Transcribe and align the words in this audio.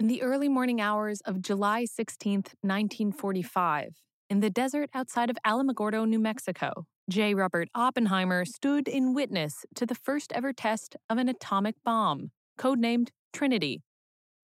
In 0.00 0.06
the 0.06 0.22
early 0.22 0.48
morning 0.48 0.80
hours 0.80 1.20
of 1.26 1.42
July 1.42 1.84
16, 1.84 2.36
1945, 2.62 3.96
in 4.30 4.40
the 4.40 4.48
desert 4.48 4.88
outside 4.94 5.28
of 5.28 5.36
Alamogordo, 5.46 6.08
New 6.08 6.18
Mexico, 6.18 6.86
J. 7.10 7.34
Robert 7.34 7.68
Oppenheimer 7.74 8.46
stood 8.46 8.88
in 8.88 9.12
witness 9.12 9.66
to 9.74 9.84
the 9.84 9.94
first 9.94 10.32
ever 10.32 10.54
test 10.54 10.96
of 11.10 11.18
an 11.18 11.28
atomic 11.28 11.74
bomb, 11.84 12.30
codenamed 12.58 13.10
Trinity. 13.34 13.82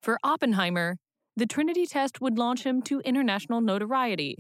For 0.03 0.19
Oppenheimer, 0.23 0.99
the 1.39 1.47
Trinity 1.47 1.87
test 1.87 2.21
would 2.21 2.37
launch 2.37 2.65
him 2.65 2.83
to 2.83 3.01
international 3.01 3.63
notoriety. 3.63 4.37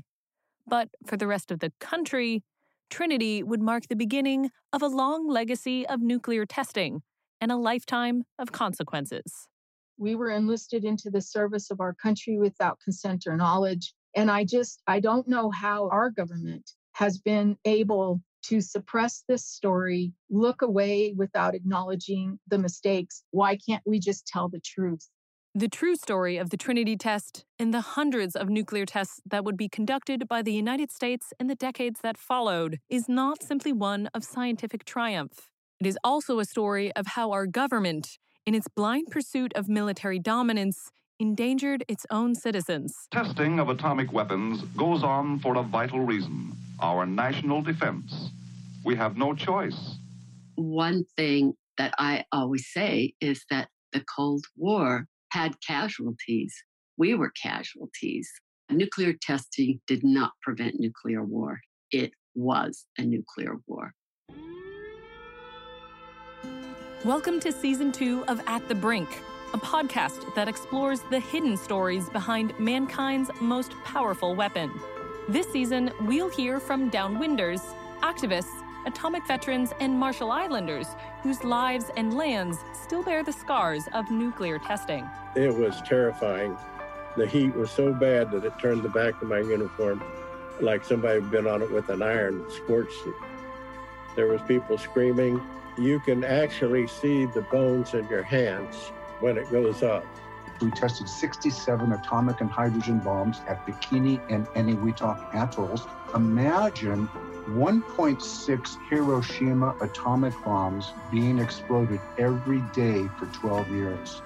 But 0.66 0.90
for 1.06 1.16
the 1.16 1.26
rest 1.26 1.50
of 1.50 1.60
the 1.60 1.72
country, 1.80 2.42
Trinity 2.90 3.42
would 3.42 3.62
mark 3.62 3.84
the 3.88 3.96
beginning 3.96 4.50
of 4.70 4.82
a 4.82 4.86
long 4.86 5.26
legacy 5.26 5.86
of 5.86 6.02
nuclear 6.02 6.44
testing 6.44 7.00
and 7.40 7.50
a 7.50 7.56
lifetime 7.56 8.24
of 8.38 8.52
consequences. 8.52 9.48
We 9.98 10.14
were 10.14 10.30
enlisted 10.30 10.84
into 10.84 11.10
the 11.10 11.20
service 11.20 11.70
of 11.70 11.80
our 11.80 11.94
country 11.94 12.38
without 12.38 12.80
consent 12.80 13.24
or 13.27 13.36
knowledge. 13.36 13.95
And 14.14 14.30
I 14.30 14.45
just, 14.45 14.82
I 14.86 15.00
don't 15.00 15.28
know 15.28 15.50
how 15.50 15.88
our 15.91 16.10
government 16.10 16.70
has 16.92 17.19
been 17.19 17.56
able 17.64 18.22
to 18.45 18.60
suppress 18.60 19.24
this 19.28 19.45
story, 19.45 20.12
look 20.30 20.62
away 20.62 21.14
without 21.16 21.55
acknowledging 21.55 22.38
the 22.48 22.59
mistakes. 22.59 23.22
Why 23.30 23.56
can't 23.56 23.82
we 23.84 23.98
just 23.98 24.27
tell 24.27 24.48
the 24.48 24.60
truth? 24.60 25.09
The 25.55 25.69
true 25.69 25.97
story 25.97 26.36
of 26.36 26.50
the 26.50 26.56
Trinity 26.56 26.97
test 26.97 27.44
and 27.58 27.72
the 27.72 27.80
hundreds 27.80 28.36
of 28.36 28.50
nuclear 28.50 28.84
tests 28.84 29.20
that 29.24 29.44
would 29.44 29.56
be 29.56 29.69
conducted 29.69 30.28
by 30.28 30.42
the 30.42 30.52
United 30.52 30.92
States 30.92 31.33
in 31.41 31.47
the 31.47 31.55
decades 31.55 32.00
that 32.02 32.19
followed 32.19 32.78
is 32.91 33.08
not 33.08 33.42
simply 33.42 33.72
one 33.72 34.08
of 34.12 34.22
scientific 34.22 34.84
triumph. 34.84 35.48
It 35.80 35.86
is 35.86 35.98
also 36.05 36.38
a 36.38 36.44
story 36.44 36.92
of 36.92 37.06
how 37.08 37.33
our 37.33 37.47
government 37.47 38.19
in 38.46 38.55
its 38.55 38.68
blind 38.68 39.09
pursuit 39.10 39.52
of 39.56 39.68
military 39.68 40.20
dominance, 40.20 40.92
endangered 41.18 41.84
its 41.88 42.06
own 42.10 42.34
citizens. 42.34 43.09
Testing 43.10 43.59
of 43.59 43.69
atomic 43.69 44.12
weapons 44.12 44.62
goes 44.77 45.02
on 45.02 45.41
for 45.41 45.56
a 45.56 45.62
vital 45.62 46.00
reason 46.00 46.52
our 46.80 47.06
national 47.06 47.62
defense. 47.62 48.30
We 48.84 48.94
have 48.97 49.17
no 49.17 49.34
choice. 49.34 49.97
One 50.56 51.05
thing 51.17 51.55
that 51.78 51.94
I 51.98 52.24
always 52.33 52.69
say 52.70 53.14
is 53.20 53.44
that 53.50 53.69
the 53.92 54.05
Cold 54.14 54.44
War 54.56 55.06
had 55.30 55.55
casualties. 55.67 56.55
We 56.98 57.14
were 57.14 57.33
casualties. 57.42 58.30
Nuclear 58.70 59.14
testing 59.20 59.80
did 59.86 60.05
not 60.05 60.33
prevent 60.42 60.78
nuclear 60.78 61.24
war, 61.24 61.61
it 61.91 62.12
was 62.34 62.84
a 62.98 63.02
nuclear 63.02 63.56
war. 63.67 63.94
Welcome 67.06 67.38
to 67.42 67.52
season 67.52 67.92
two 67.92 68.24
of 68.26 68.40
At 68.48 68.66
the 68.66 68.74
Brink, 68.74 69.22
a 69.54 69.58
podcast 69.58 70.34
that 70.34 70.48
explores 70.48 71.02
the 71.02 71.20
hidden 71.20 71.56
stories 71.56 72.10
behind 72.10 72.52
mankind's 72.58 73.30
most 73.40 73.74
powerful 73.84 74.34
weapon. 74.34 74.72
This 75.28 75.46
season, 75.52 75.92
we'll 76.00 76.28
hear 76.28 76.58
from 76.58 76.90
downwinders, 76.90 77.62
activists, 78.00 78.60
atomic 78.86 79.24
veterans, 79.24 79.72
and 79.78 79.96
Marshall 79.96 80.32
Islanders 80.32 80.88
whose 81.22 81.44
lives 81.44 81.92
and 81.96 82.12
lands 82.12 82.58
still 82.72 83.04
bear 83.04 83.22
the 83.22 83.32
scars 83.32 83.84
of 83.94 84.10
nuclear 84.10 84.58
testing. 84.58 85.08
It 85.36 85.54
was 85.54 85.80
terrifying. 85.82 86.58
The 87.16 87.28
heat 87.28 87.54
was 87.54 87.70
so 87.70 87.92
bad 87.92 88.32
that 88.32 88.44
it 88.44 88.58
turned 88.58 88.82
the 88.82 88.88
back 88.88 89.22
of 89.22 89.28
my 89.28 89.38
uniform 89.38 90.02
like 90.60 90.84
somebody 90.84 91.20
had 91.20 91.30
been 91.30 91.46
on 91.46 91.62
it 91.62 91.70
with 91.70 91.88
an 91.88 92.02
iron, 92.02 92.44
scorched 92.50 93.06
it. 93.06 93.14
There 94.16 94.27
was 94.27 94.40
people 94.48 94.77
screaming, 94.77 95.40
you 95.78 96.00
can 96.00 96.24
actually 96.24 96.86
see 96.86 97.27
the 97.27 97.42
bones 97.42 97.94
in 97.94 98.06
your 98.08 98.22
hands 98.22 98.74
when 99.20 99.36
it 99.36 99.50
goes 99.50 99.83
up. 99.83 100.05
We 100.60 100.70
tested 100.70 101.08
67 101.08 101.92
atomic 101.92 102.41
and 102.41 102.50
hydrogen 102.50 102.98
bombs 103.00 103.41
at 103.46 103.66
Bikini 103.66 104.20
and 104.30 104.46
Eniwetok 104.48 105.34
atolls. 105.34 105.86
Imagine 106.14 107.08
1.6 107.50 108.89
Hiroshima 108.89 109.77
atomic 109.83 110.33
bombs 110.45 110.92
being 111.11 111.39
exploded 111.39 112.01
every 112.17 112.61
day 112.72 113.06
for 113.18 113.27
12 113.27 113.68
years. 113.68 114.22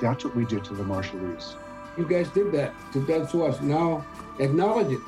That's 0.00 0.24
what 0.24 0.36
we 0.36 0.44
did 0.44 0.64
to 0.64 0.74
the 0.74 0.84
Marshallese. 0.84 1.56
You 1.98 2.06
guys 2.06 2.28
did 2.28 2.52
that. 2.52 2.74
Did 2.92 3.06
that 3.08 3.30
to 3.30 3.44
us. 3.44 3.60
Now 3.60 4.04
acknowledge 4.38 4.92
it. 4.92 5.00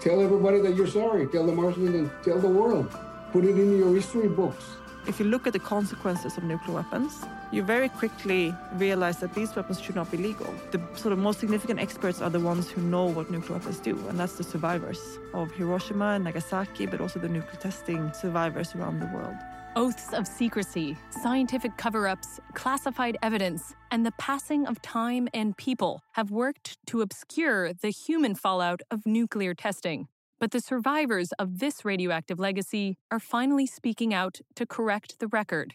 Tell 0.00 0.20
everybody 0.20 0.60
that 0.60 0.76
you're 0.76 0.86
sorry. 0.86 1.26
Tell 1.26 1.46
the 1.46 1.52
Marshallese 1.52 1.94
and 1.94 2.10
tell 2.22 2.38
the 2.38 2.48
world. 2.48 2.94
Put 3.32 3.44
it 3.44 3.58
in 3.58 3.76
your 3.76 3.94
history 3.94 4.28
books. 4.28 4.64
If 5.08 5.18
you 5.18 5.24
look 5.24 5.46
at 5.46 5.54
the 5.54 5.58
consequences 5.58 6.36
of 6.36 6.44
nuclear 6.44 6.74
weapons, 6.74 7.24
you 7.50 7.62
very 7.62 7.88
quickly 7.88 8.54
realize 8.74 9.16
that 9.20 9.32
these 9.32 9.56
weapons 9.56 9.80
should 9.80 9.94
not 9.94 10.10
be 10.10 10.18
legal. 10.18 10.52
The 10.70 10.82
sort 10.96 11.14
of 11.14 11.18
most 11.18 11.40
significant 11.40 11.80
experts 11.80 12.20
are 12.20 12.28
the 12.28 12.40
ones 12.40 12.70
who 12.70 12.82
know 12.82 13.06
what 13.06 13.30
nuclear 13.30 13.56
weapons 13.56 13.80
do, 13.80 13.96
and 14.08 14.20
that's 14.20 14.34
the 14.34 14.44
survivors 14.44 15.00
of 15.32 15.50
Hiroshima 15.52 16.08
and 16.16 16.24
Nagasaki, 16.24 16.84
but 16.84 17.00
also 17.00 17.18
the 17.18 17.28
nuclear 17.28 17.58
testing 17.58 18.12
survivors 18.12 18.74
around 18.74 19.00
the 19.00 19.06
world. 19.06 19.34
Oaths 19.76 20.12
of 20.12 20.26
secrecy, 20.26 20.98
scientific 21.22 21.74
cover 21.78 22.06
ups, 22.06 22.38
classified 22.52 23.16
evidence, 23.22 23.74
and 23.90 24.04
the 24.04 24.12
passing 24.18 24.66
of 24.66 24.82
time 24.82 25.26
and 25.32 25.56
people 25.56 26.02
have 26.12 26.30
worked 26.30 26.76
to 26.86 27.00
obscure 27.00 27.72
the 27.72 27.88
human 27.88 28.34
fallout 28.34 28.82
of 28.90 29.06
nuclear 29.06 29.54
testing. 29.54 30.08
But 30.40 30.52
the 30.52 30.60
survivors 30.60 31.32
of 31.32 31.58
this 31.58 31.84
radioactive 31.84 32.38
legacy 32.38 32.96
are 33.10 33.18
finally 33.18 33.66
speaking 33.66 34.14
out 34.14 34.38
to 34.54 34.66
correct 34.66 35.18
the 35.18 35.26
record. 35.26 35.74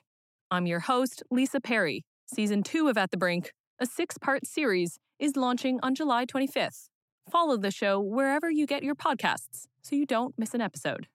I'm 0.50 0.68
your 0.68 0.80
host, 0.82 1.22
Lisa 1.30 1.60
Perry. 1.60 2.06
Season 2.34 2.64
2 2.64 2.88
of 2.88 2.98
At 2.98 3.12
the 3.12 3.18
Brink, 3.18 3.52
a 3.80 3.86
six 3.86 4.18
part 4.18 4.48
series, 4.48 5.00
is 5.20 5.36
launching 5.36 5.80
on 5.84 5.96
July 5.96 6.26
25th. 6.26 6.88
Follow 7.30 7.58
the 7.58 7.72
show 7.72 8.00
wherever 8.00 8.50
you 8.50 8.66
get 8.66 8.84
your 8.84 8.96
podcasts 8.96 9.68
so 9.82 9.98
you 9.98 10.06
don't 10.06 10.34
miss 10.38 10.54
an 10.54 10.62
episode. 10.62 11.08